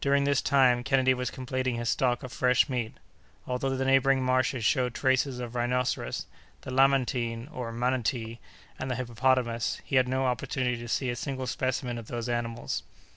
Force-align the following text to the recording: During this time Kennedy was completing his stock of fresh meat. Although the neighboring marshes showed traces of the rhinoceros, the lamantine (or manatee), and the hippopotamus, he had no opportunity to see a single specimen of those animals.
During 0.00 0.24
this 0.24 0.42
time 0.42 0.82
Kennedy 0.82 1.14
was 1.14 1.30
completing 1.30 1.76
his 1.76 1.88
stock 1.88 2.24
of 2.24 2.32
fresh 2.32 2.68
meat. 2.68 2.94
Although 3.46 3.76
the 3.76 3.84
neighboring 3.84 4.20
marshes 4.20 4.64
showed 4.64 4.94
traces 4.94 5.38
of 5.38 5.52
the 5.52 5.58
rhinoceros, 5.60 6.26
the 6.62 6.72
lamantine 6.72 7.46
(or 7.52 7.70
manatee), 7.70 8.40
and 8.80 8.90
the 8.90 8.96
hippopotamus, 8.96 9.80
he 9.84 9.94
had 9.94 10.08
no 10.08 10.24
opportunity 10.26 10.76
to 10.78 10.88
see 10.88 11.08
a 11.08 11.14
single 11.14 11.46
specimen 11.46 11.98
of 11.98 12.08
those 12.08 12.28
animals. 12.28 12.82